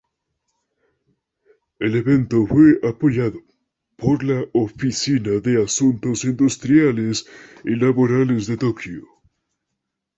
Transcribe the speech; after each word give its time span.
El 1.79 1.95
evento 1.95 2.47
fue 2.47 2.79
apoyado 2.81 3.39
por 3.97 4.23
la 4.23 4.43
"Oficina 4.51 5.39
de 5.41 5.61
Asuntos 5.63 6.23
Industriales 6.25 7.27
y 7.63 7.75
Laborales 7.75 8.47
de 8.47 8.57
Tokio". 8.57 9.05